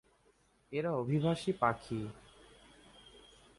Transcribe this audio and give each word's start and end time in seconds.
এরা 0.71 0.91
অভিবাসী 0.91 1.51
পাখি। 1.59 1.99